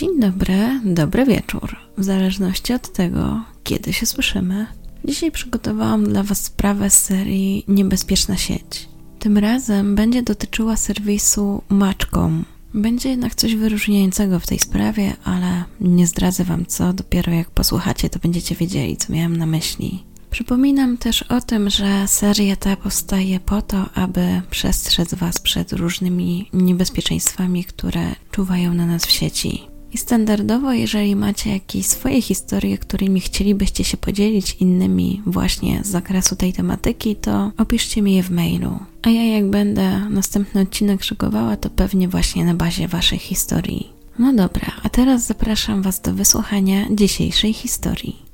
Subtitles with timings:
[0.00, 4.66] Dzień dobry, dobry wieczór, w zależności od tego, kiedy się słyszymy.
[5.04, 8.88] Dzisiaj przygotowałam dla Was sprawę z serii Niebezpieczna sieć.
[9.18, 12.44] Tym razem będzie dotyczyła serwisu Match.com.
[12.74, 18.10] Będzie jednak coś wyróżniającego w tej sprawie, ale nie zdradzę Wam co, dopiero jak posłuchacie,
[18.10, 20.04] to będziecie wiedzieli, co miałam na myśli.
[20.30, 26.48] Przypominam też o tym, że seria ta powstaje po to, aby przestrzec Was przed różnymi
[26.52, 29.69] niebezpieczeństwami, które czuwają na nas w sieci.
[29.92, 36.36] I standardowo, jeżeli macie jakieś swoje historie, którymi chcielibyście się podzielić innymi właśnie z zakresu
[36.36, 38.78] tej tematyki, to opiszcie mi je w mailu.
[39.02, 43.88] A ja jak będę następny odcinek szykowała, to pewnie właśnie na bazie waszych historii.
[44.18, 48.29] No dobra, a teraz zapraszam was do wysłuchania dzisiejszej historii.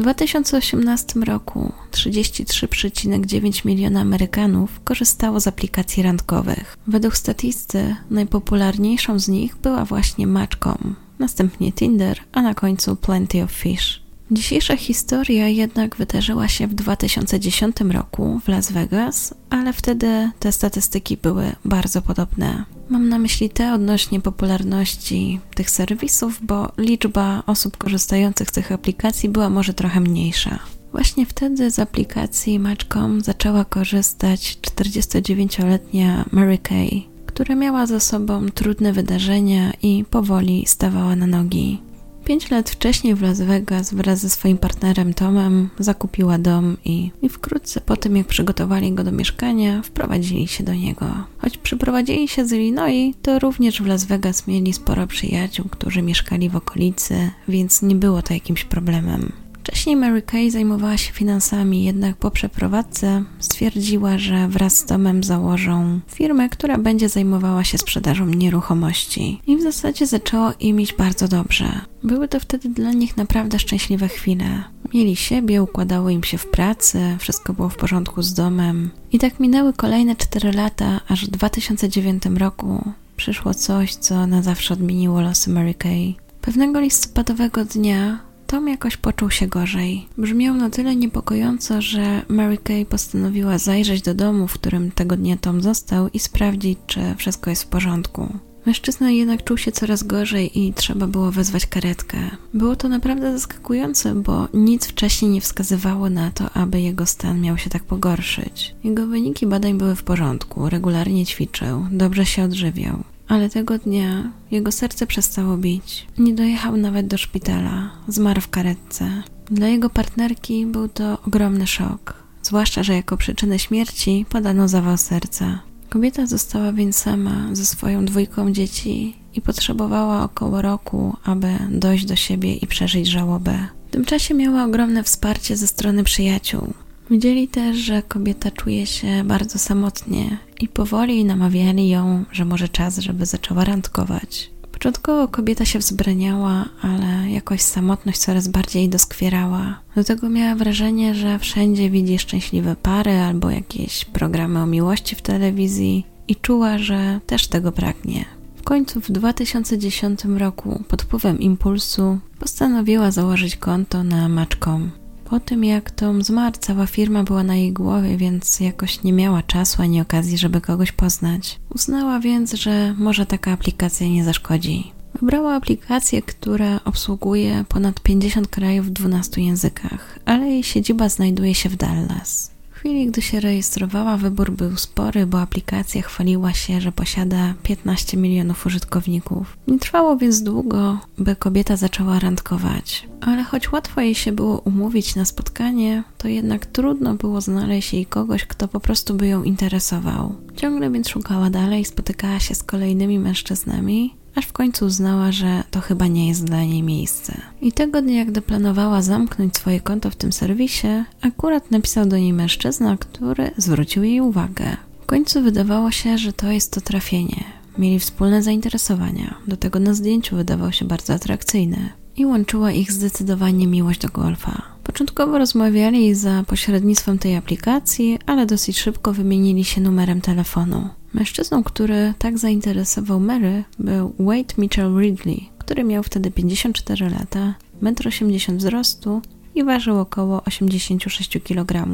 [0.00, 6.76] 2018 roku 33,9 miliona Amerykanów korzystało z aplikacji randkowych.
[6.86, 13.52] Według statysty najpopularniejszą z nich była właśnie Match.com, następnie Tinder, a na końcu Plenty of
[13.52, 14.02] Fish.
[14.30, 21.16] Dzisiejsza historia jednak wydarzyła się w 2010 roku w Las Vegas, ale wtedy te statystyki
[21.16, 22.64] były bardzo podobne.
[22.90, 29.28] Mam na myśli te odnośnie popularności tych serwisów, bo liczba osób korzystających z tych aplikacji
[29.28, 30.58] była może trochę mniejsza.
[30.92, 38.92] Właśnie wtedy z aplikacji Match.com zaczęła korzystać 49-letnia Mary Kay, która miała za sobą trudne
[38.92, 41.89] wydarzenia i powoli stawała na nogi.
[42.30, 47.28] Pięć lat wcześniej w Las Vegas wraz ze swoim partnerem Tomem zakupiła dom i, i
[47.28, 51.06] wkrótce po tym, jak przygotowali go do mieszkania, wprowadzili się do niego.
[51.38, 56.48] Choć przyprowadzili się z Illinois, to również w Las Vegas mieli sporo przyjaciół, którzy mieszkali
[56.48, 59.32] w okolicy, więc nie było to jakimś problemem.
[59.60, 66.00] Wcześniej Mary Kay zajmowała się finansami, jednak po przeprowadzce stwierdziła, że wraz z domem założą
[66.08, 69.40] firmę, która będzie zajmowała się sprzedażą nieruchomości.
[69.46, 71.80] I w zasadzie zaczęło im iść bardzo dobrze.
[72.02, 74.64] Były to wtedy dla nich naprawdę szczęśliwe chwile.
[74.94, 78.90] Mieli siebie, układało im się w pracy, wszystko było w porządku z domem.
[79.12, 84.74] I tak minęły kolejne 4 lata, aż w 2009 roku przyszło coś, co na zawsze
[84.74, 86.14] odmieniło losy Mary Kay.
[86.40, 90.06] Pewnego listopadowego dnia Tom jakoś poczuł się gorzej.
[90.18, 95.36] Brzmiał na tyle niepokojąco, że Mary Kay postanowiła zajrzeć do domu, w którym tego dnia
[95.36, 98.38] Tom został i sprawdzić, czy wszystko jest w porządku.
[98.66, 102.18] Mężczyzna jednak czuł się coraz gorzej i trzeba było wezwać karetkę.
[102.54, 107.58] Było to naprawdę zaskakujące, bo nic wcześniej nie wskazywało na to, aby jego stan miał
[107.58, 108.74] się tak pogorszyć.
[108.84, 114.72] Jego wyniki badań były w porządku, regularnie ćwiczył, dobrze się odżywiał ale tego dnia jego
[114.72, 116.06] serce przestało bić.
[116.18, 119.22] Nie dojechał nawet do szpitala, zmarł w karetce.
[119.50, 125.62] Dla jego partnerki był to ogromny szok, zwłaszcza, że jako przyczynę śmierci podano zawał serca.
[125.88, 132.16] Kobieta została więc sama ze swoją dwójką dzieci i potrzebowała około roku, aby dojść do
[132.16, 133.66] siebie i przeżyć żałobę.
[133.88, 136.72] W tym czasie miała ogromne wsparcie ze strony przyjaciół.
[137.10, 142.98] Widzieli też, że kobieta czuje się bardzo samotnie i powoli namawiali ją, że może czas,
[142.98, 144.50] żeby zaczęła randkować.
[144.72, 149.80] Początkowo kobieta się wzbraniała, ale jakoś samotność coraz bardziej doskwierała.
[149.96, 155.22] Do tego miała wrażenie, że wszędzie widzi szczęśliwe pary albo jakieś programy o miłości w
[155.22, 158.24] telewizji i czuła, że też tego pragnie.
[158.56, 164.99] W końcu w 2010 roku pod wpływem impulsu postanowiła założyć konto na Match.com.
[165.30, 169.42] Po tym jak Tom zmarł, cała firma była na jej głowie, więc jakoś nie miała
[169.42, 171.60] czasu ani okazji, żeby kogoś poznać.
[171.74, 174.92] Uznała więc, że może taka aplikacja nie zaszkodzi.
[175.20, 181.68] Wybrała aplikację, która obsługuje ponad 50 krajów w 12 językach, ale jej siedziba znajduje się
[181.68, 187.54] w Dallas chwili, gdy się rejestrowała, wybór był spory, bo aplikacja chwaliła się, że posiada
[187.62, 189.56] 15 milionów użytkowników.
[189.68, 193.08] Nie trwało więc długo, by kobieta zaczęła randkować.
[193.20, 198.06] Ale choć łatwo jej się było umówić na spotkanie, to jednak trudno było znaleźć jej
[198.06, 200.34] kogoś, kto po prostu by ją interesował.
[200.56, 205.80] Ciągle więc szukała dalej, spotykała się z kolejnymi mężczyznami, aż w końcu uznała, że to
[205.80, 207.40] chyba nie jest dla niej miejsce.
[207.60, 212.32] I tego dnia, gdy planowała zamknąć swoje konto w tym serwisie, akurat napisał do niej
[212.32, 214.76] mężczyzna, który zwrócił jej uwagę.
[215.02, 217.44] W końcu wydawało się, że to jest to trafienie.
[217.78, 223.66] Mieli wspólne zainteresowania, do tego na zdjęciu wydawał się bardzo atrakcyjny i łączyła ich zdecydowanie
[223.66, 224.62] miłość do golfa.
[224.84, 230.88] Początkowo rozmawiali za pośrednictwem tej aplikacji, ale dosyć szybko wymienili się numerem telefonu.
[231.14, 238.50] Mężczyzną, który tak zainteresował Mary, był Wade Mitchell Ridley, który miał wtedy 54 lata, 1,80
[238.50, 239.22] m wzrostu
[239.54, 241.88] i ważył około 86 kg.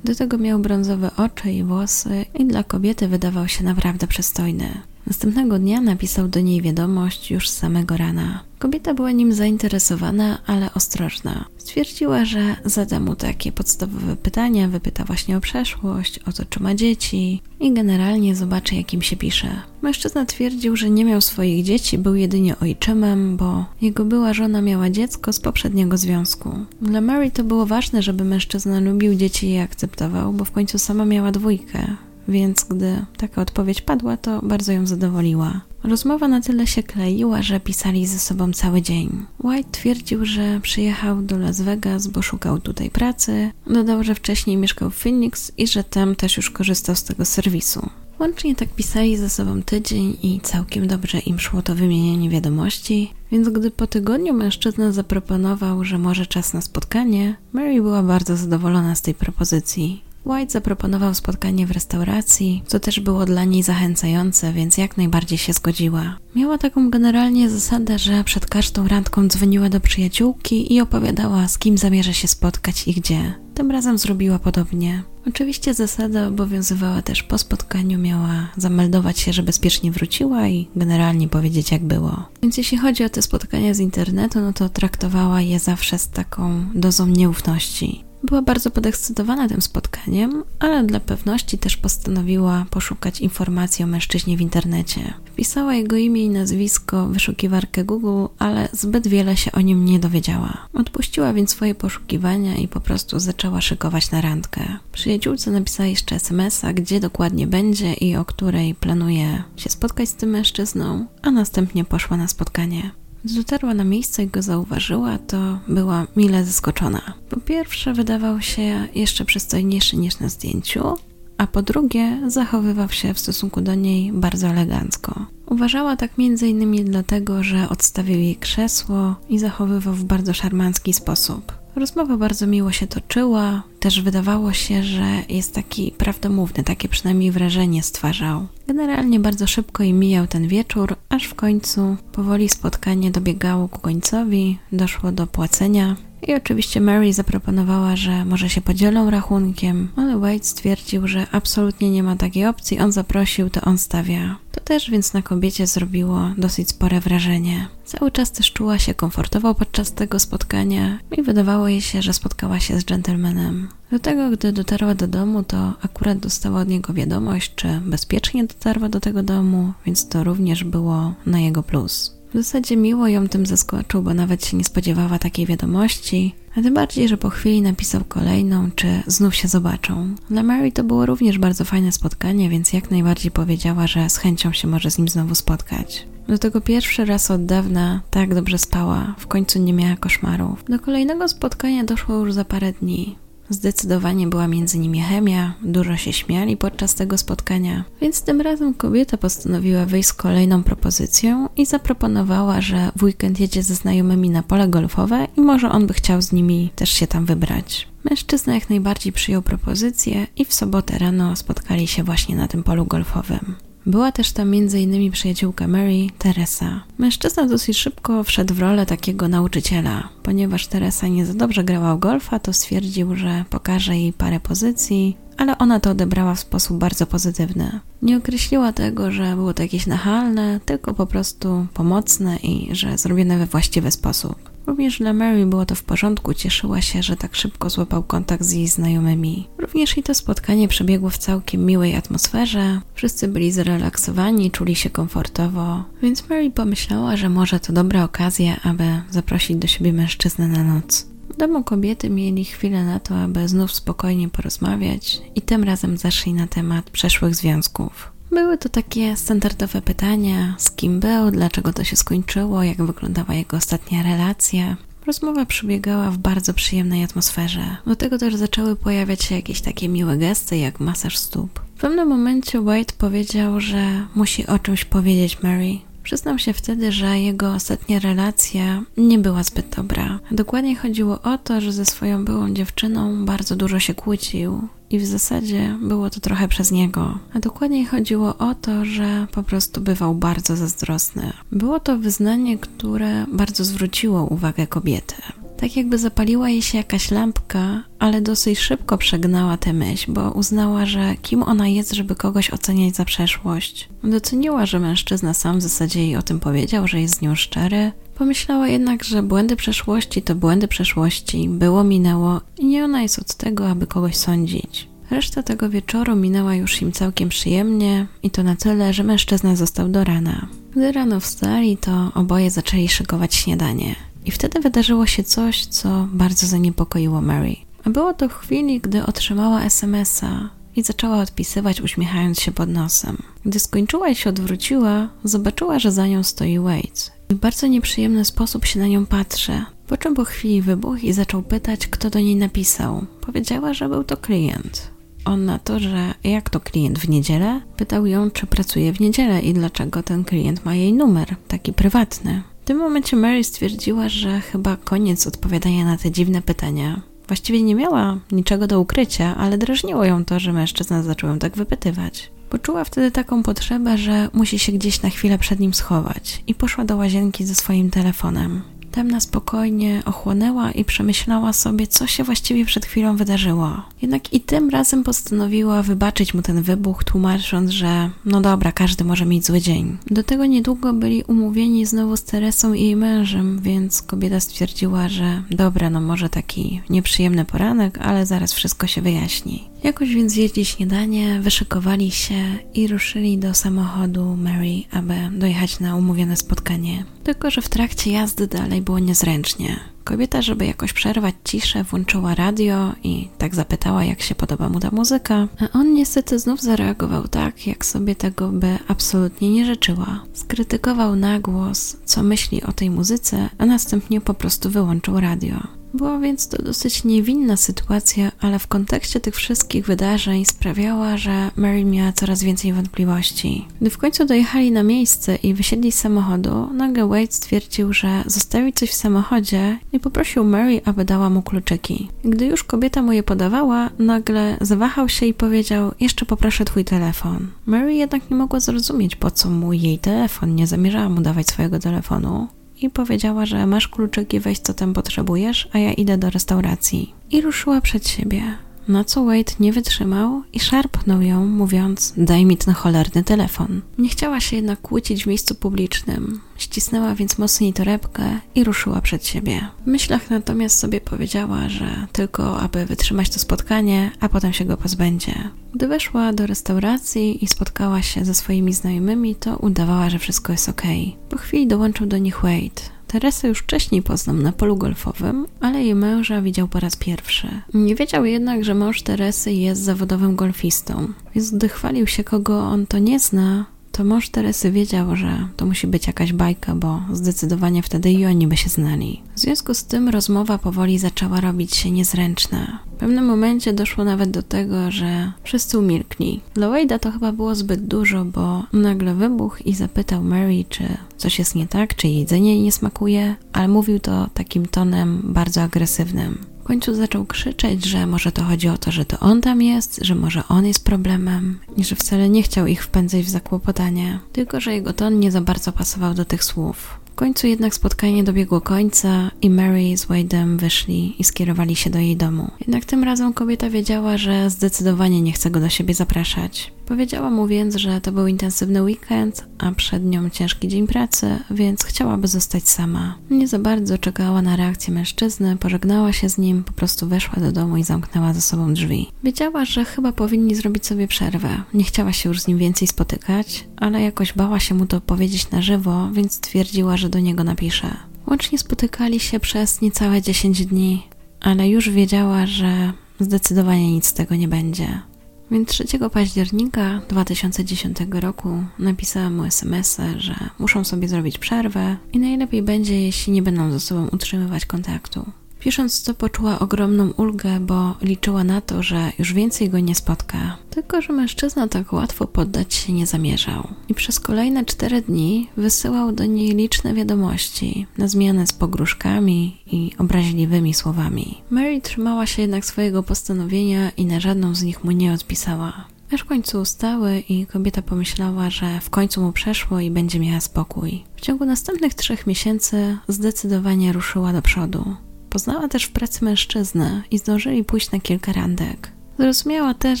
[0.04, 4.80] Do tego miał brązowe oczy i włosy i dla kobiety wydawał się naprawdę przystojny.
[5.06, 8.44] Następnego dnia napisał do niej wiadomość już z samego rana.
[8.58, 11.44] Kobieta była nim zainteresowana, ale ostrożna.
[11.58, 16.74] Stwierdziła, że zada mu takie podstawowe pytania, wypyta właśnie o przeszłość, o to, czy ma
[16.74, 19.48] dzieci i generalnie zobaczy, jakim się pisze.
[19.82, 24.90] Mężczyzna twierdził, że nie miał swoich dzieci, był jedynie ojczymem, bo jego była żona miała
[24.90, 26.58] dziecko z poprzedniego związku.
[26.82, 30.78] Dla Mary to było ważne, żeby mężczyzna lubił dzieci i je akceptował, bo w końcu
[30.78, 31.96] sama miała dwójkę
[32.28, 35.60] więc gdy taka odpowiedź padła, to bardzo ją zadowoliła.
[35.84, 39.26] Rozmowa na tyle się kleiła, że pisali ze sobą cały dzień.
[39.44, 43.50] White twierdził, że przyjechał do Las Vegas, bo szukał tutaj pracy.
[43.66, 47.90] Dodał, że wcześniej mieszkał w Phoenix i że tam też już korzystał z tego serwisu.
[48.20, 53.48] Łącznie tak pisali ze sobą tydzień i całkiem dobrze im szło to wymienianie wiadomości, więc
[53.48, 59.02] gdy po tygodniu mężczyzna zaproponował, że może czas na spotkanie, Mary była bardzo zadowolona z
[59.02, 60.02] tej propozycji.
[60.26, 65.52] White zaproponował spotkanie w restauracji, co też było dla niej zachęcające, więc jak najbardziej się
[65.52, 66.18] zgodziła.
[66.36, 71.78] Miała taką generalnie zasadę, że przed każdą randką dzwoniła do przyjaciółki i opowiadała, z kim
[71.78, 73.34] zamierza się spotkać i gdzie.
[73.54, 75.02] Tym razem zrobiła podobnie.
[75.28, 81.72] Oczywiście zasada obowiązywała też po spotkaniu, miała zameldować się, że bezpiecznie wróciła i generalnie powiedzieć,
[81.72, 82.28] jak było.
[82.42, 86.64] Więc jeśli chodzi o te spotkania z internetu, no to traktowała je zawsze z taką
[86.74, 88.04] dozą nieufności.
[88.22, 94.40] Była bardzo podekscytowana tym spotkaniem, ale dla pewności też postanowiła poszukać informacji o mężczyźnie w
[94.40, 95.14] internecie.
[95.24, 99.98] Wpisała jego imię i nazwisko w wyszukiwarkę Google, ale zbyt wiele się o nim nie
[99.98, 100.68] dowiedziała.
[100.74, 104.62] Odpuściła więc swoje poszukiwania i po prostu zaczęła szykować na randkę.
[104.92, 110.30] Przyjaciółce napisała jeszcze SMS-a, gdzie dokładnie będzie i o której planuje się spotkać z tym
[110.30, 113.01] mężczyzną, a następnie poszła na spotkanie.
[113.24, 117.00] Dotarła na miejsce i go zauważyła, to była mile zaskoczona.
[117.30, 120.96] Po pierwsze, wydawał się jeszcze przystojniejszy niż na zdjęciu,
[121.38, 125.26] a po drugie, zachowywał się w stosunku do niej bardzo elegancko.
[125.46, 131.61] Uważała tak innymi dlatego, że odstawił jej krzesło i zachowywał w bardzo szarmancki sposób.
[131.76, 137.82] Rozmowa bardzo miło się toczyła, też wydawało się, że jest taki prawdomówny, takie przynajmniej wrażenie
[137.82, 138.46] stwarzał.
[138.66, 144.58] Generalnie bardzo szybko im mijał ten wieczór, aż w końcu powoli spotkanie dobiegało ku końcowi,
[144.72, 145.96] doszło do płacenia.
[146.28, 152.02] I oczywiście Mary zaproponowała, że może się podzielą rachunkiem, ale Wade stwierdził, że absolutnie nie
[152.02, 152.80] ma takiej opcji.
[152.80, 154.36] On zaprosił, to on stawia.
[154.52, 157.68] To też więc na kobiecie zrobiło dosyć spore wrażenie.
[157.84, 162.60] Cały czas też czuła się komfortowo podczas tego spotkania i wydawało jej się, że spotkała
[162.60, 163.68] się z gentlemanem.
[163.90, 168.88] Do tego, gdy dotarła do domu, to akurat dostała od niego wiadomość, czy bezpiecznie dotarła
[168.88, 172.21] do tego domu, więc to również było na jego plus.
[172.34, 176.74] W zasadzie miło ją tym zaskoczył, bo nawet się nie spodziewała takiej wiadomości, a tym
[176.74, 180.14] bardziej, że po chwili napisał kolejną, czy znów się zobaczą.
[180.30, 184.52] Dla Mary to było również bardzo fajne spotkanie, więc jak najbardziej powiedziała, że z chęcią
[184.52, 186.06] się może z nim znowu spotkać.
[186.28, 190.64] Do tego pierwszy raz od dawna tak dobrze spała, w końcu nie miała koszmarów.
[190.68, 193.16] Do kolejnego spotkania doszło już za parę dni.
[193.52, 199.16] Zdecydowanie była między nimi chemia, dużo się śmiali podczas tego spotkania, więc tym razem kobieta
[199.16, 204.68] postanowiła wyjść z kolejną propozycją i zaproponowała, że w weekend jedzie ze znajomymi na pole
[204.68, 207.88] golfowe i może on by chciał z nimi też się tam wybrać.
[208.10, 212.86] Mężczyzna jak najbardziej przyjął propozycję i w sobotę rano spotkali się właśnie na tym polu
[212.86, 213.54] golfowym.
[213.86, 215.12] Była też tam m.in.
[215.12, 216.80] przyjaciółka Mary, Teresa.
[216.98, 220.08] Mężczyzna dosyć szybko wszedł w rolę takiego nauczyciela.
[220.22, 225.16] Ponieważ Teresa nie za dobrze grała w golfa, to stwierdził, że pokaże jej parę pozycji,
[225.36, 227.80] ale ona to odebrała w sposób bardzo pozytywny.
[228.02, 233.38] Nie określiła tego, że było to jakieś nachalne, tylko po prostu pomocne i że zrobione
[233.38, 234.51] we właściwy sposób.
[234.66, 238.52] Również dla Mary było to w porządku, cieszyła się, że tak szybko złapał kontakt z
[238.52, 239.48] jej znajomymi.
[239.58, 245.84] Również i to spotkanie przebiegło w całkiem miłej atmosferze, wszyscy byli zrelaksowani, czuli się komfortowo,
[246.02, 251.06] więc Mary pomyślała, że może to dobra okazja, aby zaprosić do siebie mężczyznę na noc.
[251.30, 256.34] W domu kobiety mieli chwilę na to, aby znów spokojnie porozmawiać i tym razem zeszli
[256.34, 258.11] na temat przeszłych związków.
[258.32, 263.56] Były to takie standardowe pytania: z kim był, dlaczego to się skończyło, jak wyglądała jego
[263.56, 264.76] ostatnia relacja.
[265.06, 267.76] Rozmowa przebiegała w bardzo przyjemnej atmosferze.
[267.86, 271.60] Do tego też zaczęły pojawiać się jakieś takie miłe gesty, jak masaż stóp.
[271.76, 275.78] W pewnym momencie Wade powiedział, że musi o czymś powiedzieć Mary.
[276.02, 280.18] Przyznał się wtedy, że jego ostatnia relacja nie była zbyt dobra.
[280.30, 285.06] Dokładnie chodziło o to, że ze swoją byłą dziewczyną bardzo dużo się kłócił i w
[285.06, 287.18] zasadzie było to trochę przez niego.
[287.34, 291.32] A dokładniej chodziło o to, że po prostu bywał bardzo zazdrosny.
[291.52, 295.14] Było to wyznanie, które bardzo zwróciło uwagę kobiety.
[295.62, 300.86] Tak jakby zapaliła jej się jakaś lampka, ale dosyć szybko przegnała tę myśl, bo uznała,
[300.86, 303.88] że kim ona jest, żeby kogoś oceniać za przeszłość.
[304.04, 307.92] Doceniła, że mężczyzna sam w zasadzie jej o tym powiedział, że jest z nią szczery.
[308.14, 313.34] Pomyślała jednak, że błędy przeszłości to błędy przeszłości, było, minęło i nie ona jest od
[313.34, 314.88] tego, aby kogoś sądzić.
[315.10, 319.88] Reszta tego wieczoru minęła już im całkiem przyjemnie i to na tyle, że mężczyzna został
[319.88, 320.48] do rana.
[320.70, 324.11] Gdy rano wstali, to oboje zaczęli szykować śniadanie.
[324.24, 327.56] I wtedy wydarzyło się coś, co bardzo zaniepokoiło Mary.
[327.84, 333.16] A było to w chwili, gdy otrzymała SMS-a i zaczęła odpisywać, uśmiechając się pod nosem.
[333.44, 337.12] Gdy skończyła i się odwróciła, zobaczyła, że za nią stoi Wade.
[337.30, 339.64] I w bardzo nieprzyjemny sposób się na nią patrzy.
[339.86, 343.06] Po czym po chwili wybuchł i zaczął pytać, kto do niej napisał.
[343.20, 344.90] Powiedziała, że był to klient.
[345.24, 347.60] On na to, że jak to klient w niedzielę?
[347.76, 352.42] Pytał ją, czy pracuje w niedzielę i dlaczego ten klient ma jej numer, taki prywatny.
[352.62, 357.02] W tym momencie Mary stwierdziła, że chyba koniec odpowiadania na te dziwne pytania.
[357.26, 361.56] Właściwie nie miała niczego do ukrycia, ale drażniło ją to, że mężczyzna zaczął ją tak
[361.56, 362.30] wypytywać.
[362.50, 366.84] Poczuła wtedy taką potrzebę, że musi się gdzieś na chwilę przed nim schować i poszła
[366.84, 368.62] do łazienki ze swoim telefonem.
[368.92, 373.82] Tam na spokojnie ochłonęła i przemyślała sobie, co się właściwie przed chwilą wydarzyło.
[374.02, 379.26] Jednak i tym razem postanowiła wybaczyć mu ten wybuch, tłumacząc, że no dobra, każdy może
[379.26, 379.98] mieć zły dzień.
[380.10, 385.42] Do tego niedługo byli umówieni znowu z Teresą i jej mężem, więc kobieta stwierdziła, że
[385.50, 389.71] dobra, no może taki nieprzyjemny poranek, ale zaraz wszystko się wyjaśni.
[389.82, 396.36] Jakoś więc zjedli śniadanie, wyszykowali się i ruszyli do samochodu Mary, aby dojechać na umówione
[396.36, 397.04] spotkanie.
[397.24, 399.80] Tylko, że w trakcie jazdy dalej było niezręcznie.
[400.04, 404.90] Kobieta, żeby jakoś przerwać ciszę, włączyła radio i tak zapytała, jak się podoba mu ta
[404.92, 405.48] muzyka.
[405.60, 410.24] A on niestety znów zareagował tak, jak sobie tego by absolutnie nie życzyła.
[410.32, 415.81] Skrytykował na głos, co myśli o tej muzyce, a następnie po prostu wyłączył radio.
[415.94, 421.84] Była więc to dosyć niewinna sytuacja, ale w kontekście tych wszystkich wydarzeń sprawiała, że Mary
[421.84, 423.66] miała coraz więcej wątpliwości.
[423.80, 428.72] Gdy w końcu dojechali na miejsce i wysiedli z samochodu, nagle Wade stwierdził, że zostawi
[428.72, 432.08] coś w samochodzie i poprosił Mary, aby dała mu kluczyki.
[432.24, 437.48] Gdy już kobieta mu je podawała, nagle zawahał się i powiedział: Jeszcze poproszę twój telefon.
[437.66, 441.78] Mary jednak nie mogła zrozumieć, po co mu jej telefon, nie zamierzała mu dawać swojego
[441.78, 442.48] telefonu
[442.82, 447.14] i powiedziała, że masz kluczyki, weź co tam potrzebujesz, a ja idę do restauracji.
[447.30, 448.42] I ruszyła przed siebie.
[448.88, 453.80] Na co Wade nie wytrzymał i szarpnął ją, mówiąc: Daj mi ten cholerny telefon.
[453.98, 456.40] Nie chciała się jednak kłócić w miejscu publicznym.
[456.56, 459.68] Ścisnęła więc mocniej torebkę i ruszyła przed siebie.
[459.84, 464.76] W myślach natomiast sobie powiedziała, że tylko aby wytrzymać to spotkanie, a potem się go
[464.76, 465.34] pozbędzie.
[465.74, 470.68] Gdy weszła do restauracji i spotkała się ze swoimi znajomymi, to udawała, że wszystko jest
[470.68, 470.82] ok.
[471.28, 472.82] Po chwili dołączył do nich Wade.
[473.12, 477.48] Teresę już wcześniej poznał na polu golfowym, ale jej męża widział po raz pierwszy.
[477.74, 482.86] Nie wiedział jednak, że mąż Teresy jest zawodowym golfistą, więc gdy chwalił się, kogo on
[482.86, 487.82] to nie zna, to mąż Teresy wiedział, że to musi być jakaś bajka, bo zdecydowanie
[487.82, 489.22] wtedy i oni by się znali.
[489.34, 492.78] W związku z tym rozmowa powoli zaczęła robić się niezręczna.
[492.92, 496.40] W pewnym momencie doszło nawet do tego, że wszyscy umilkli.
[496.54, 500.84] Dla Wade'a to chyba było zbyt dużo, bo nagle wybuchł i zapytał Mary, czy
[501.16, 506.51] coś jest nie tak, czy jedzenie nie smakuje, ale mówił to takim tonem bardzo agresywnym.
[506.62, 510.00] W końcu zaczął krzyczeć, że może to chodzi o to, że to on tam jest,
[510.02, 514.60] że może on jest problemem i że wcale nie chciał ich wpędzać w zakłopotanie, tylko
[514.60, 517.00] że jego ton nie za bardzo pasował do tych słów.
[517.12, 521.98] W końcu jednak spotkanie dobiegło końca i Mary z Wade'em wyszli i skierowali się do
[521.98, 522.50] jej domu.
[522.60, 526.72] Jednak tym razem kobieta wiedziała, że zdecydowanie nie chce go do siebie zapraszać.
[526.86, 531.84] Powiedziała mu więc, że to był intensywny weekend, a przed nią ciężki dzień pracy, więc
[531.84, 533.18] chciałaby zostać sama.
[533.30, 537.52] Nie za bardzo czekała na reakcję mężczyzny, pożegnała się z nim, po prostu weszła do
[537.52, 539.08] domu i zamknęła za sobą drzwi.
[539.24, 541.62] Wiedziała, że chyba powinni zrobić sobie przerwę.
[541.74, 545.50] Nie chciała się już z nim więcej spotykać, ale jakoś bała się mu to powiedzieć
[545.50, 547.96] na żywo, więc stwierdziła, że do niego napisze.
[548.26, 551.06] Łącznie spotykali się przez niecałe 10 dni,
[551.40, 555.11] ale już wiedziała, że zdecydowanie nic z tego nie będzie.
[555.52, 562.62] Więc 3 października 2010 roku napisałam mu SMS-a, że muszą sobie zrobić przerwę i najlepiej
[562.62, 565.32] będzie, jeśli nie będą ze sobą utrzymywać kontaktu.
[565.64, 570.56] Pisząc to poczuła ogromną ulgę, bo liczyła na to, że już więcej go nie spotka.
[570.70, 573.68] Tylko, że mężczyzna tak łatwo poddać się nie zamierzał.
[573.88, 579.90] I przez kolejne cztery dni wysyłał do niej liczne wiadomości, na zmianę z pogróżkami i
[579.98, 581.38] obraźliwymi słowami.
[581.50, 585.84] Mary trzymała się jednak swojego postanowienia i na żadną z nich mu nie odpisała.
[586.12, 590.40] Aż w końcu ustały i kobieta pomyślała, że w końcu mu przeszło i będzie miała
[590.40, 591.04] spokój.
[591.16, 594.96] W ciągu następnych trzech miesięcy zdecydowanie ruszyła do przodu.
[595.32, 598.92] Poznała też w pracy mężczyznę i zdążyli pójść na kilka randek.
[599.18, 600.00] Zrozumiała też,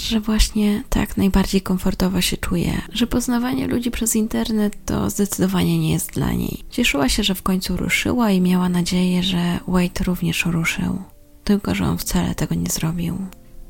[0.00, 5.92] że właśnie tak najbardziej komfortowo się czuje, że poznawanie ludzi przez internet to zdecydowanie nie
[5.92, 6.64] jest dla niej.
[6.70, 11.02] Cieszyła się, że w końcu ruszyła i miała nadzieję, że Wade również ruszył.
[11.44, 13.18] Tylko, że on wcale tego nie zrobił.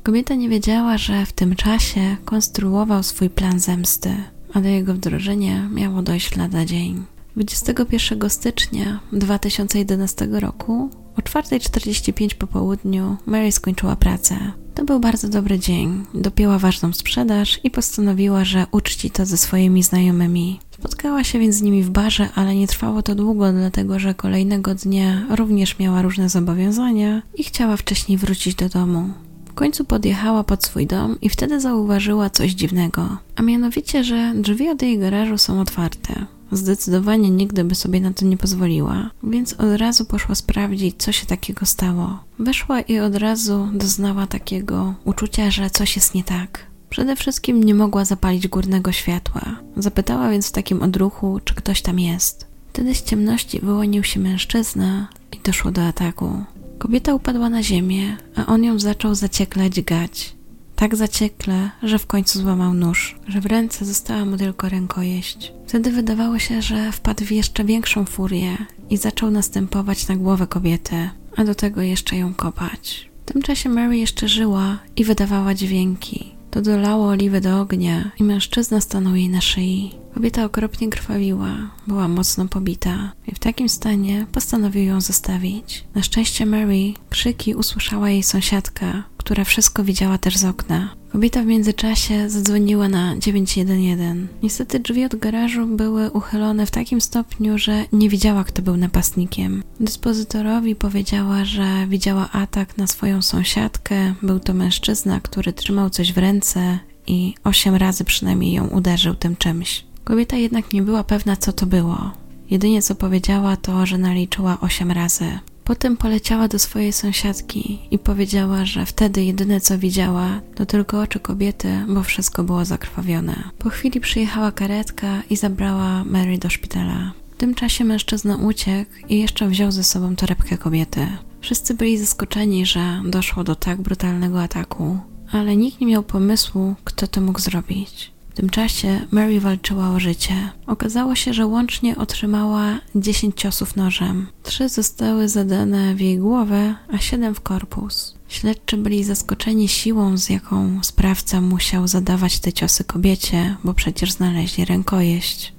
[0.03, 4.15] Kobieta nie wiedziała, że w tym czasie konstruował swój plan zemsty,
[4.53, 7.03] a do jego wdrożenia miało dojść lada dzień.
[7.35, 14.37] 21 stycznia 2011 roku o 4.45 po południu Mary skończyła pracę.
[14.75, 16.05] To był bardzo dobry dzień.
[16.13, 20.59] Dopięła ważną sprzedaż i postanowiła, że uczci to ze swoimi znajomymi.
[20.71, 24.75] Spotkała się więc z nimi w barze, ale nie trwało to długo, dlatego że kolejnego
[24.75, 29.09] dnia również miała różne zobowiązania i chciała wcześniej wrócić do domu.
[29.45, 34.69] W końcu podjechała pod swój dom i wtedy zauważyła coś dziwnego, a mianowicie, że drzwi
[34.69, 36.25] od jej garażu są otwarte.
[36.53, 41.25] Zdecydowanie nigdy by sobie na to nie pozwoliła, więc od razu poszła sprawdzić, co się
[41.25, 42.19] takiego stało.
[42.39, 46.59] Weszła i od razu doznała takiego uczucia, że coś jest nie tak.
[46.89, 49.41] Przede wszystkim nie mogła zapalić górnego światła.
[49.77, 52.47] Zapytała więc w takim odruchu, czy ktoś tam jest.
[52.73, 56.43] Wtedy z ciemności wyłonił się mężczyzna i doszło do ataku.
[56.79, 60.35] Kobieta upadła na ziemię, a on ją zaczął zaciekle dźgać.
[60.83, 65.53] Tak zaciekle, że w końcu złamał nóż, że w ręce została mu tylko rękojeść.
[65.67, 68.57] Wtedy wydawało się, że wpadł w jeszcze większą furię
[68.89, 73.09] i zaczął następować na głowę kobiety, a do tego jeszcze ją kopać.
[73.25, 76.35] W tym czasie Mary jeszcze żyła i wydawała dźwięki.
[76.53, 79.91] To dolało oliwy do ognia i mężczyzna stanął jej na szyi.
[80.13, 81.49] Kobieta okropnie krwawiła,
[81.87, 85.85] była mocno pobita i w takim stanie postanowił ją zostawić.
[85.95, 90.95] Na szczęście Mary krzyki usłyszała jej sąsiadka, która wszystko widziała też z okna.
[91.13, 94.15] Kobieta w międzyczasie zadzwoniła na 911.
[94.43, 99.63] Niestety drzwi od garażu były uchylone w takim stopniu, że nie widziała, kto był napastnikiem.
[99.79, 104.13] Dyspozytorowi powiedziała, że widziała atak na swoją sąsiadkę.
[104.21, 109.35] Był to mężczyzna, który trzymał coś w ręce i osiem razy przynajmniej ją uderzył tym
[109.35, 109.85] czymś.
[110.03, 112.11] Kobieta jednak nie była pewna, co to było.
[112.49, 115.39] Jedynie co powiedziała, to, że naliczyła osiem razy.
[115.63, 121.19] Potem poleciała do swojej sąsiadki i powiedziała, że wtedy jedyne co widziała to tylko oczy
[121.19, 123.43] kobiety, bo wszystko było zakrwawione.
[123.59, 127.13] Po chwili przyjechała karetka i zabrała Mary do szpitala.
[127.33, 131.07] W tym czasie mężczyzna uciekł i jeszcze wziął ze sobą torebkę kobiety.
[131.41, 134.99] Wszyscy byli zaskoczeni, że doszło do tak brutalnego ataku,
[135.31, 138.12] ale nikt nie miał pomysłu, kto to mógł zrobić.
[138.33, 140.49] W tym czasie Mary walczyła o życie.
[140.67, 144.27] Okazało się, że łącznie otrzymała 10 ciosów nożem.
[144.43, 148.15] Trzy zostały zadane w jej głowę, a siedem w korpus.
[148.27, 154.65] Śledczy byli zaskoczeni siłą, z jaką sprawca musiał zadawać te ciosy kobiecie, bo przecież znaleźli
[154.65, 155.53] rękojeść.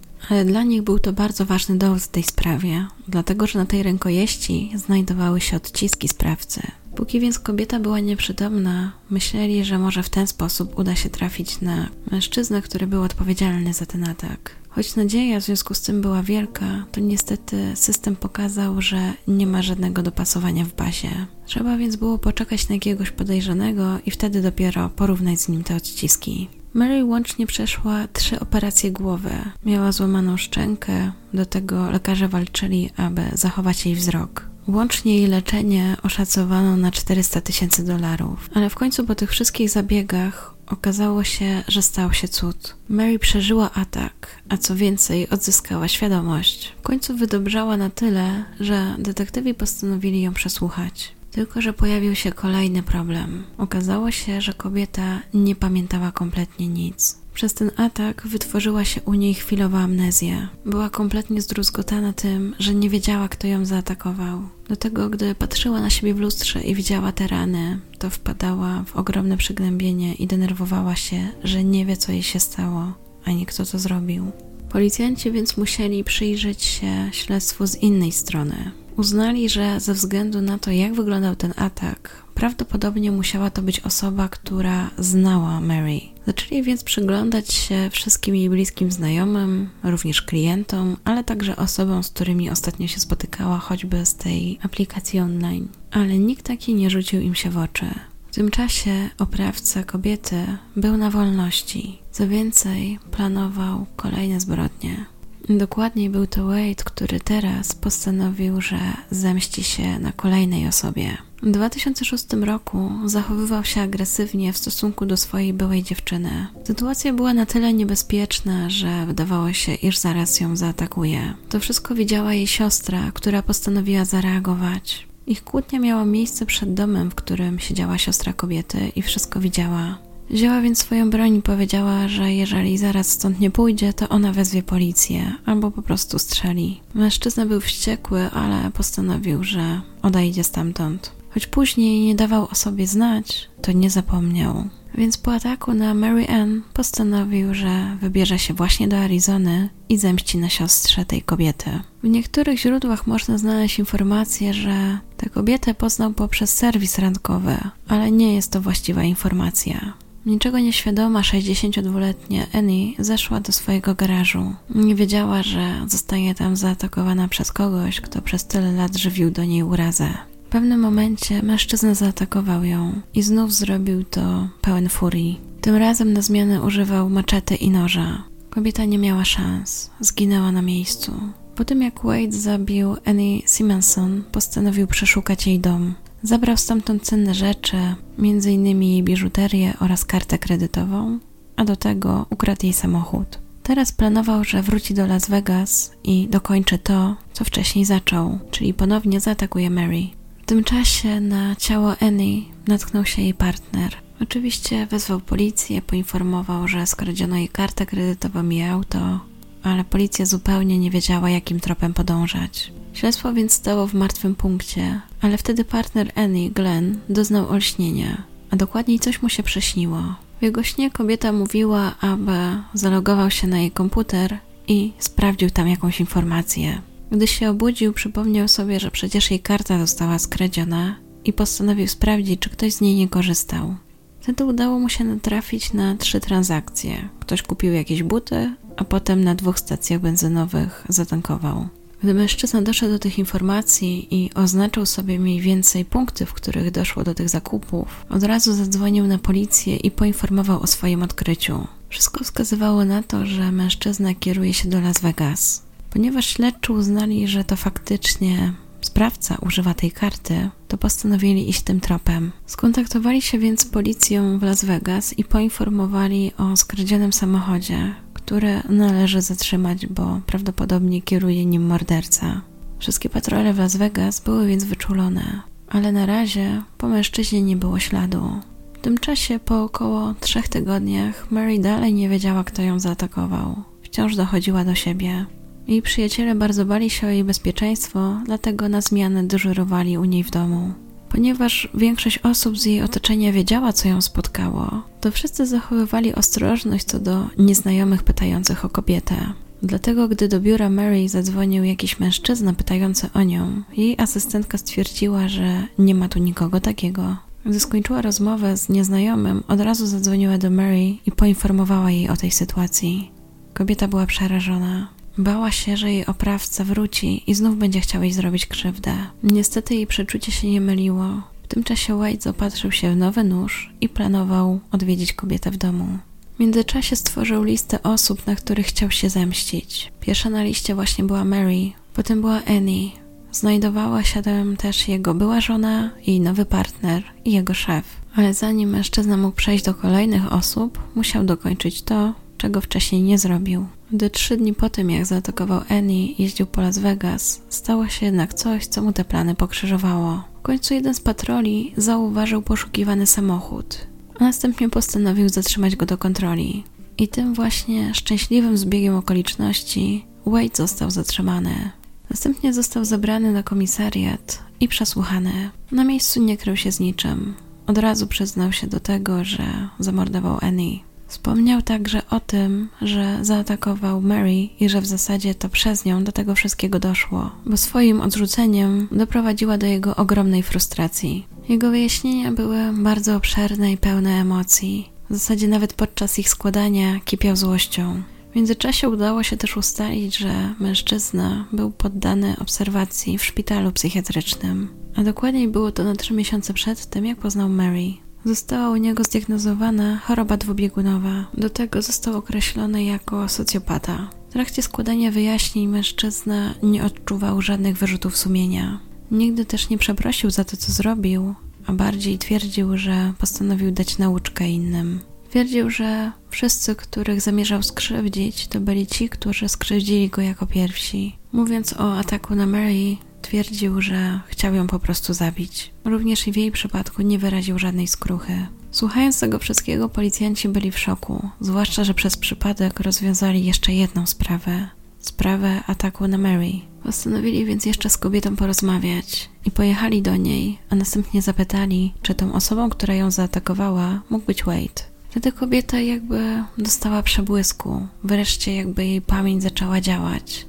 [0.46, 4.72] Dla nich był to bardzo ważny dowód w tej sprawie, dlatego że na tej rękojeści
[4.74, 6.62] znajdowały się odciski sprawcy.
[6.96, 11.88] Póki więc kobieta była nieprzytomna, myśleli, że może w ten sposób uda się trafić na
[12.10, 14.50] mężczyznę, który był odpowiedzialny za ten atak.
[14.68, 19.62] Choć nadzieja w związku z tym była wielka, to niestety system pokazał, że nie ma
[19.62, 21.26] żadnego dopasowania w bazie.
[21.46, 26.48] Trzeba więc było poczekać na jakiegoś podejrzanego i wtedy dopiero porównać z nim te odciski.
[26.74, 29.30] Mary łącznie przeszła trzy operacje głowy.
[29.64, 34.46] Miała złamaną szczękę, do tego lekarze walczyli, aby zachować jej wzrok.
[34.68, 40.54] Łącznie jej leczenie oszacowano na 400 tysięcy dolarów, ale w końcu po tych wszystkich zabiegach
[40.66, 42.76] okazało się, że stał się cud.
[42.88, 46.72] Mary przeżyła atak, a co więcej, odzyskała świadomość.
[46.78, 51.12] W końcu wydobrzała na tyle, że detektywi postanowili ją przesłuchać.
[51.34, 53.44] Tylko, że pojawił się kolejny problem.
[53.58, 57.18] Okazało się, że kobieta nie pamiętała kompletnie nic.
[57.34, 60.48] Przez ten atak wytworzyła się u niej chwilowa amnezja.
[60.66, 64.42] Była kompletnie zdruzgotana tym, że nie wiedziała, kto ją zaatakował.
[64.68, 68.96] Do tego, gdy patrzyła na siebie w lustrze i widziała te rany, to wpadała w
[68.96, 72.92] ogromne przygnębienie i denerwowała się, że nie wie, co jej się stało,
[73.24, 74.32] ani kto to zrobił.
[74.68, 80.70] Policjanci więc musieli przyjrzeć się śledztwu z innej strony Uznali, że ze względu na to,
[80.70, 86.00] jak wyglądał ten atak, prawdopodobnie musiała to być osoba, która znała Mary.
[86.26, 92.50] Zaczęli więc przyglądać się wszystkim jej bliskim znajomym, również klientom, ale także osobom, z którymi
[92.50, 95.68] ostatnio się spotykała, choćby z tej aplikacji online.
[95.90, 97.86] Ale nikt taki nie rzucił im się w oczy.
[98.30, 101.98] W tym czasie oprawca kobiety był na wolności.
[102.10, 105.04] Co więcej, planował kolejne zbrodnie.
[105.48, 108.78] Dokładniej był to Wade, który teraz postanowił, że
[109.10, 111.16] zemści się na kolejnej osobie.
[111.42, 116.46] W 2006 roku zachowywał się agresywnie w stosunku do swojej byłej dziewczyny.
[116.66, 121.34] Sytuacja była na tyle niebezpieczna, że wydawało się, iż zaraz ją zaatakuje.
[121.48, 125.06] To wszystko widziała jej siostra, która postanowiła zareagować.
[125.26, 129.98] Ich kłótnia miała miejsce przed domem, w którym siedziała siostra kobiety i wszystko widziała.
[130.30, 134.62] Wzięła więc swoją broń i powiedziała, że jeżeli zaraz stąd nie pójdzie, to ona wezwie
[134.62, 136.80] policję albo po prostu strzeli.
[136.94, 141.12] Mężczyzna był wściekły, ale postanowił, że odejdzie stamtąd.
[141.30, 144.68] Choć później nie dawał o sobie znać, to nie zapomniał.
[144.94, 150.38] Więc po ataku na Mary Ann postanowił, że wybierze się właśnie do Arizony i zemści
[150.38, 151.70] na siostrze tej kobiety.
[152.02, 157.56] W niektórych źródłach można znaleźć informację, że tę kobietę poznał poprzez serwis randkowy,
[157.88, 160.03] ale nie jest to właściwa informacja.
[160.26, 164.54] Niczego nieświadoma 62-letnia Annie zeszła do swojego garażu.
[164.74, 169.62] Nie wiedziała, że zostanie tam zaatakowana przez kogoś, kto przez tyle lat żywił do niej
[169.62, 170.08] urazę.
[170.46, 175.40] W pewnym momencie mężczyzna zaatakował ją i znów zrobił to pełen furii.
[175.60, 178.24] Tym razem na zmianę używał maczety i noża.
[178.50, 181.12] Kobieta nie miała szans, zginęła na miejscu.
[181.54, 185.94] Po tym jak Wade zabił Annie Simonson, postanowił przeszukać jej dom.
[186.24, 187.76] Zabrał stamtąd cenne rzeczy,
[188.18, 188.82] m.in.
[188.82, 191.18] jej biżuterię oraz kartę kredytową,
[191.56, 193.38] a do tego ukradł jej samochód.
[193.62, 199.20] Teraz planował, że wróci do Las Vegas i dokończy to, co wcześniej zaczął, czyli ponownie
[199.20, 200.02] zaatakuje Mary.
[200.42, 203.96] W tym czasie na ciało Annie natknął się jej partner.
[204.20, 209.20] Oczywiście wezwał policję, poinformował, że skradziono jej kartę kredytową i auto,
[209.62, 212.72] ale policja zupełnie nie wiedziała, jakim tropem podążać.
[212.92, 218.98] Śledztwo więc stało w martwym punkcie, ale wtedy partner Annie, Glenn, doznał olśnienia, a dokładniej
[218.98, 220.02] coś mu się prześniło.
[220.40, 222.32] W jego śnie kobieta mówiła, aby
[222.74, 226.82] zalogował się na jej komputer i sprawdził tam jakąś informację.
[227.10, 232.50] Gdy się obudził, przypomniał sobie, że przecież jej karta została skradziona i postanowił sprawdzić, czy
[232.50, 233.74] ktoś z niej nie korzystał.
[234.20, 237.08] Wtedy udało mu się natrafić na trzy transakcje.
[237.20, 241.68] Ktoś kupił jakieś buty, a potem na dwóch stacjach benzynowych zatankował.
[242.04, 247.04] Gdy mężczyzna doszedł do tych informacji i oznaczył sobie mniej więcej punkty, w których doszło
[247.04, 251.66] do tych zakupów, od razu zadzwonił na policję i poinformował o swoim odkryciu.
[251.88, 255.62] Wszystko wskazywało na to, że mężczyzna kieruje się do Las Vegas.
[255.90, 258.52] Ponieważ śledczy uznali, że to faktycznie
[258.84, 262.32] sprawca używa tej karty, to postanowili iść tym tropem.
[262.46, 269.20] Skontaktowali się więc z policją w Las Vegas i poinformowali o skradzionym samochodzie, które należy
[269.20, 272.40] zatrzymać, bo prawdopodobnie kieruje nim morderca.
[272.78, 277.78] Wszystkie patrole w Las Vegas były więc wyczulone, ale na razie po mężczyźnie nie było
[277.78, 278.40] śladu.
[278.74, 283.62] W tym czasie, po około trzech tygodniach, Mary dalej nie wiedziała, kto ją zaatakował.
[283.82, 285.26] Wciąż dochodziła do siebie.
[285.68, 290.30] Jej przyjaciele bardzo bali się o jej bezpieczeństwo, dlatego na zmianę dyżurowali u niej w
[290.30, 290.72] domu.
[291.08, 296.98] Ponieważ większość osób z jej otoczenia wiedziała, co ją spotkało, to wszyscy zachowywali ostrożność co
[296.98, 299.16] do nieznajomych pytających o kobietę.
[299.62, 305.62] Dlatego, gdy do biura Mary zadzwonił jakiś mężczyzna pytający o nią, jej asystentka stwierdziła, że
[305.78, 307.16] nie ma tu nikogo takiego.
[307.46, 312.30] Gdy skończyła rozmowę z nieznajomym, od razu zadzwoniła do Mary i poinformowała jej o tej
[312.30, 313.10] sytuacji.
[313.54, 314.93] Kobieta była przerażona.
[315.18, 318.94] Bała się, że jej oprawca wróci i znów będzie chciał jej zrobić krzywdę.
[319.22, 321.04] Niestety jej przeczucie się nie myliło.
[321.42, 325.98] W tym czasie Wade zaopatrzył się w nowy nóż i planował odwiedzić kobietę w domu.
[326.36, 329.92] W międzyczasie stworzył listę osób, na których chciał się zemścić.
[330.00, 332.90] Pierwsza na liście właśnie była Mary, potem była Annie.
[333.32, 337.84] Znajdowała się tam też jego była żona, jej nowy partner i jego szef.
[338.16, 342.12] Ale zanim mężczyzna mógł przejść do kolejnych osób, musiał dokończyć to,
[342.44, 343.66] czego wcześniej nie zrobił.
[343.92, 348.34] Gdy trzy dni po tym, jak zaatakował Annie, jeździł po Las Vegas, stało się jednak
[348.34, 350.24] coś, co mu te plany pokrzyżowało.
[350.38, 353.86] W końcu jeden z patroli zauważył poszukiwany samochód,
[354.20, 356.64] a następnie postanowił zatrzymać go do kontroli.
[356.98, 361.70] I tym właśnie szczęśliwym zbiegiem okoliczności Wade został zatrzymany.
[362.10, 365.50] Następnie został zabrany na komisariat i przesłuchany.
[365.72, 367.34] Na miejscu nie krył się z niczym.
[367.66, 370.93] Od razu przyznał się do tego, że zamordował Annie.
[371.06, 376.12] Wspomniał także o tym, że zaatakował Mary i że w zasadzie to przez nią do
[376.12, 381.26] tego wszystkiego doszło, bo swoim odrzuceniem doprowadziła do jego ogromnej frustracji.
[381.48, 384.88] Jego wyjaśnienia były bardzo obszerne i pełne emocji.
[385.10, 388.02] W zasadzie nawet podczas ich składania kipiał złością.
[388.32, 395.02] W międzyczasie udało się też ustalić, że mężczyzna był poddany obserwacji w szpitalu psychiatrycznym, a
[395.02, 398.03] dokładniej było to na trzy miesiące przed tym, jak poznał Mary.
[398.24, 401.26] Została u niego zdiagnozowana choroba dwubiegunowa.
[401.34, 404.10] Do tego został określony jako socjopata.
[404.28, 408.80] W trakcie składania wyjaśnień mężczyzna nie odczuwał żadnych wyrzutów sumienia.
[409.10, 411.34] Nigdy też nie przeprosił za to, co zrobił,
[411.66, 415.00] a bardziej twierdził, że postanowił dać nauczkę innym.
[415.30, 421.16] Twierdził, że wszyscy, których zamierzał skrzywdzić, to byli ci, którzy skrzywdzili go jako pierwsi.
[421.32, 425.70] Mówiąc o ataku na Mary, twierdził, że chciał ją po prostu zabić.
[425.84, 428.46] Również i w jej przypadku nie wyraził żadnej skruchy.
[428.70, 434.68] Słuchając tego wszystkiego, policjanci byli w szoku, zwłaszcza, że przez przypadek rozwiązali jeszcze jedną sprawę
[435.06, 436.52] sprawę ataku na Mary.
[436.82, 442.32] Postanowili więc jeszcze z kobietą porozmawiać i pojechali do niej, a następnie zapytali, czy tą
[442.32, 444.82] osobą, która ją zaatakowała, mógł być Wade.
[445.10, 450.46] Wtedy kobieta jakby dostała przebłysku, wreszcie jakby jej pamięć zaczęła działać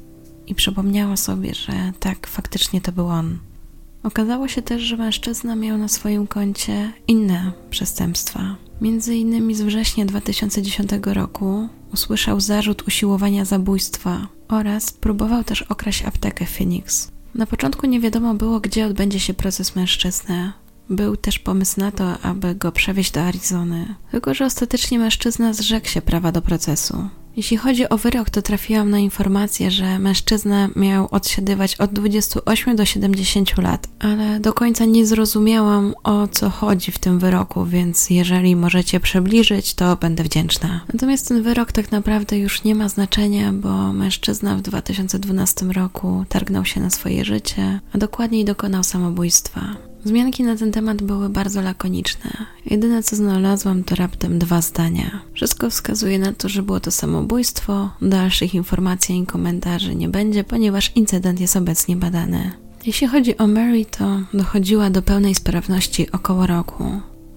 [0.47, 3.37] i przypomniała sobie, że tak, faktycznie to był on.
[4.03, 8.55] Okazało się też, że mężczyzna miał na swoim koncie inne przestępstwa.
[8.81, 16.45] Między innymi z września 2010 roku usłyszał zarzut usiłowania zabójstwa oraz próbował też okraść aptekę
[16.45, 17.11] Phoenix.
[17.35, 20.51] Na początku nie wiadomo było, gdzie odbędzie się proces mężczyzny.
[20.89, 23.95] Był też pomysł na to, aby go przewieźć do Arizony.
[24.11, 27.09] Tylko, że ostatecznie mężczyzna zrzekł się prawa do procesu.
[27.37, 32.85] Jeśli chodzi o wyrok, to trafiłam na informację, że mężczyzna miał odsiadywać od 28 do
[32.85, 38.55] 70 lat, ale do końca nie zrozumiałam o co chodzi w tym wyroku, więc jeżeli
[38.55, 40.81] możecie przybliżyć, to będę wdzięczna.
[40.93, 46.65] Natomiast ten wyrok tak naprawdę już nie ma znaczenia, bo mężczyzna w 2012 roku targnął
[46.65, 49.75] się na swoje życie, a dokładniej dokonał samobójstwa.
[50.05, 52.31] Wzmianki na ten temat były bardzo lakoniczne.
[52.65, 55.21] Jedyne co znalazłam to raptem dwa zdania.
[55.33, 57.89] Wszystko wskazuje na to, że było to samobójstwo.
[58.01, 62.51] Dalszych informacji i komentarzy nie będzie, ponieważ incydent jest obecnie badany.
[62.85, 66.83] Jeśli chodzi o Mary, to dochodziła do pełnej sprawności około roku.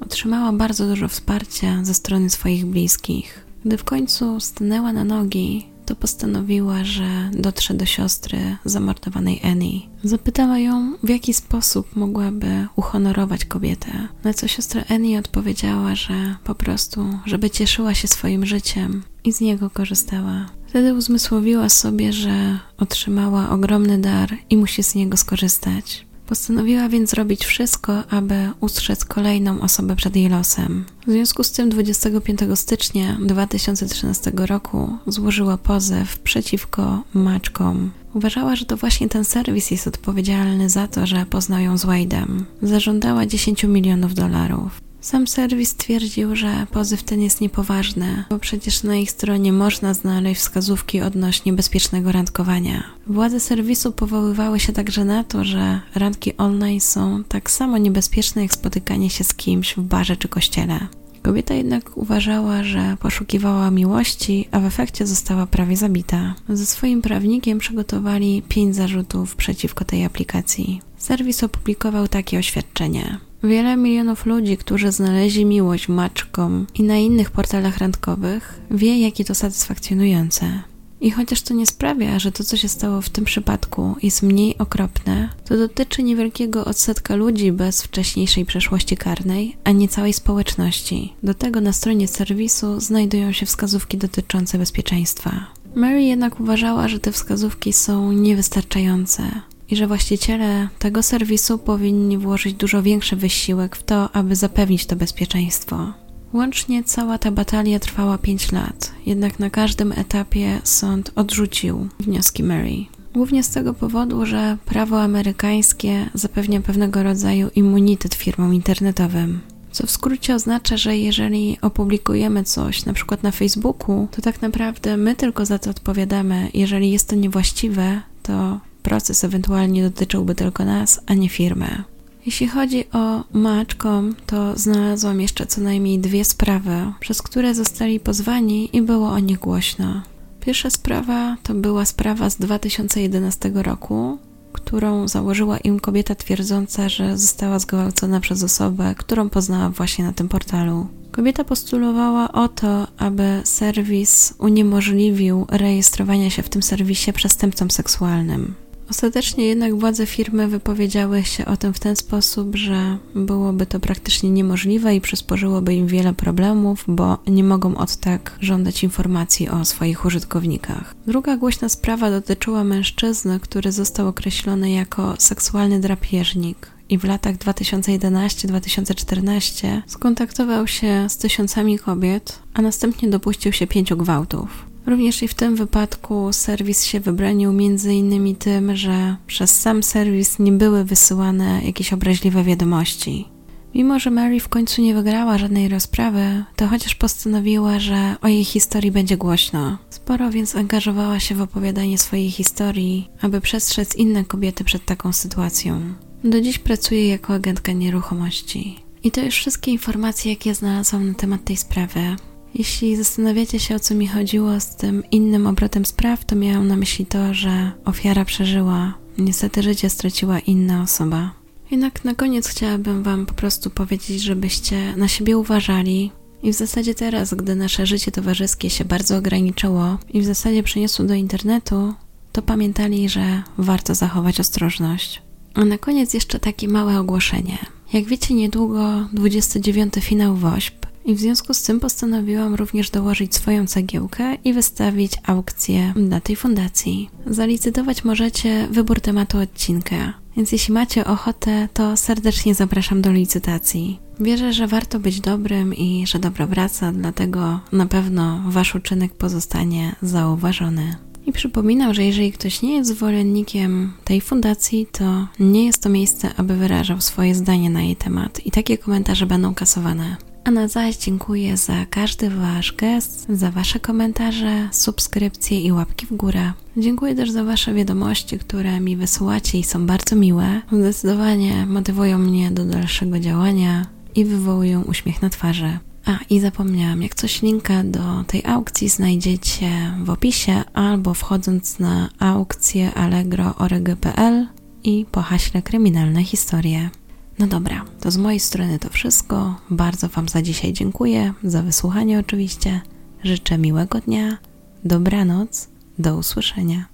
[0.00, 3.44] Otrzymała bardzo dużo wsparcia ze strony swoich bliskich.
[3.64, 9.80] Gdy w końcu stanęła na nogi, to postanowiła, że dotrze do siostry zamordowanej Annie.
[10.04, 14.08] Zapytała ją, w jaki sposób mogłaby uhonorować kobietę.
[14.24, 19.40] Na co siostra Annie odpowiedziała, że po prostu, żeby cieszyła się swoim życiem i z
[19.40, 20.46] niego korzystała.
[20.66, 26.07] Wtedy uzmysłowiła sobie, że otrzymała ogromny dar i musi z niego skorzystać.
[26.28, 30.84] Postanowiła więc zrobić wszystko, aby ustrzec kolejną osobę przed jej losem.
[31.06, 37.90] W związku z tym 25 stycznia 2013 roku złożyła pozew przeciwko Match.com.
[38.14, 42.42] Uważała, że to właśnie ten serwis jest odpowiedzialny za to, że poznał ją z Wade'em.
[42.62, 44.87] Zażądała 10 milionów dolarów.
[45.08, 50.40] Sam serwis twierdził, że pozyw ten jest niepoważny, bo przecież na ich stronie można znaleźć
[50.40, 52.82] wskazówki odnośnie bezpiecznego randkowania.
[53.06, 58.52] Władze serwisu powoływały się także na to, że randki online są tak samo niebezpieczne jak
[58.52, 60.78] spotykanie się z kimś w barze czy kościele.
[61.22, 66.34] Kobieta jednak uważała, że poszukiwała miłości, a w efekcie została prawie zabita.
[66.48, 70.80] Ze swoim prawnikiem przygotowali pięć zarzutów przeciwko tej aplikacji.
[70.98, 73.27] Serwis opublikował takie oświadczenie.
[73.42, 79.24] Wiele milionów ludzi, którzy znaleźli miłość w Match.com i na innych portalach randkowych, wie, jakie
[79.24, 80.62] to satysfakcjonujące.
[81.00, 84.58] I chociaż to nie sprawia, że to, co się stało w tym przypadku, jest mniej
[84.58, 91.12] okropne, to dotyczy niewielkiego odsetka ludzi bez wcześniejszej przeszłości karnej, a nie całej społeczności.
[91.22, 95.46] Do tego na stronie serwisu znajdują się wskazówki dotyczące bezpieczeństwa.
[95.74, 99.22] Mary jednak uważała, że te wskazówki są niewystarczające
[99.70, 104.96] i że właściciele tego serwisu powinni włożyć dużo większy wysiłek w to, aby zapewnić to
[104.96, 105.92] bezpieczeństwo.
[106.32, 112.76] Łącznie cała ta batalia trwała 5 lat, jednak na każdym etapie sąd odrzucił wnioski Mary.
[113.14, 119.40] Głównie z tego powodu, że prawo amerykańskie zapewnia pewnego rodzaju immunitet firmom internetowym.
[119.72, 124.96] Co w skrócie oznacza, że jeżeli opublikujemy coś na przykład na Facebooku, to tak naprawdę
[124.96, 126.50] my tylko za to odpowiadamy.
[126.54, 131.84] Jeżeli jest to niewłaściwe, to proces ewentualnie dotyczyłby tylko nas, a nie firmy.
[132.26, 138.76] Jeśli chodzi o Match.com, to znalazłam jeszcze co najmniej dwie sprawy, przez które zostali pozwani
[138.76, 140.02] i było o nich głośno.
[140.40, 144.18] Pierwsza sprawa to była sprawa z 2011 roku,
[144.52, 150.28] którą założyła im kobieta twierdząca, że została zgwałcona przez osobę, którą poznała właśnie na tym
[150.28, 150.86] portalu.
[151.12, 158.54] Kobieta postulowała o to, aby serwis uniemożliwił rejestrowanie się w tym serwisie przestępcom seksualnym.
[158.90, 164.30] Ostatecznie jednak władze firmy wypowiedziały się o tym w ten sposób, że byłoby to praktycznie
[164.30, 170.04] niemożliwe i przysporzyłoby im wiele problemów, bo nie mogą od tak żądać informacji o swoich
[170.04, 170.94] użytkownikach.
[171.06, 179.82] Druga głośna sprawa dotyczyła mężczyzny, który został określony jako seksualny drapieżnik i w latach 2011-2014
[179.86, 184.68] skontaktował się z tysiącami kobiet, a następnie dopuścił się pięciu gwałtów.
[184.88, 190.38] Również i w tym wypadku serwis się wybronił między innymi tym, że przez sam serwis
[190.38, 193.28] nie były wysyłane jakieś obraźliwe wiadomości.
[193.74, 198.44] Mimo, że Mary w końcu nie wygrała żadnej rozprawy, to chociaż postanowiła, że o jej
[198.44, 199.78] historii będzie głośno.
[199.90, 205.80] Sporo więc angażowała się w opowiadanie swojej historii, aby przestrzec inne kobiety przed taką sytuacją.
[206.24, 208.76] Do dziś pracuje jako agentka nieruchomości.
[209.04, 212.16] I to już wszystkie informacje, jakie znalazłam na temat tej sprawy.
[212.54, 216.76] Jeśli zastanawiacie się, o co mi chodziło z tym innym obrotem spraw, to miałam na
[216.76, 218.94] myśli to, że ofiara przeżyła.
[219.18, 221.30] Niestety życie straciła inna osoba.
[221.70, 226.12] Jednak na koniec chciałabym Wam po prostu powiedzieć, żebyście na siebie uważali.
[226.42, 231.04] I w zasadzie teraz, gdy nasze życie towarzyskie się bardzo ograniczyło i w zasadzie przeniosło
[231.04, 231.94] do internetu,
[232.32, 235.22] to pamiętali, że warto zachować ostrożność.
[235.54, 237.58] A na koniec jeszcze takie małe ogłoszenie.
[237.92, 243.66] Jak wiecie, niedługo 29 finał WOŚP i w związku z tym postanowiłam również dołożyć swoją
[243.66, 247.10] cegiełkę i wystawić aukcję dla tej fundacji.
[247.26, 254.00] Zalicytować możecie wybór tematu odcinka, więc jeśli macie ochotę, to serdecznie zapraszam do licytacji.
[254.20, 259.94] Wierzę, że warto być dobrym i że dobro wraca, dlatego na pewno Wasz uczynek pozostanie
[260.02, 260.96] zauważony.
[261.26, 266.30] I przypominam, że jeżeli ktoś nie jest zwolennikiem tej fundacji, to nie jest to miejsce,
[266.36, 270.16] aby wyrażał swoje zdanie na jej temat i takie komentarze będą kasowane.
[270.48, 276.16] A na zaś dziękuję za każdy Wasz gest, za Wasze komentarze, subskrypcje i łapki w
[276.16, 276.52] górę.
[276.76, 280.62] Dziękuję też za Wasze wiadomości, które mi wysyłacie i są bardzo miłe.
[280.72, 285.78] Zdecydowanie motywują mnie do dalszego działania i wywołują uśmiech na twarzy.
[286.04, 289.70] A i zapomniałam, jak coś linka do tej aukcji znajdziecie
[290.04, 294.46] w opisie albo wchodząc na aukcję allegro.org.pl
[294.84, 296.90] i po haśle kryminalne historie.
[297.38, 299.60] No dobra, to z mojej strony to wszystko.
[299.70, 302.80] Bardzo Wam za dzisiaj dziękuję, za wysłuchanie oczywiście.
[303.24, 304.38] Życzę miłego dnia,
[304.84, 306.84] dobranoc, do usłyszenia.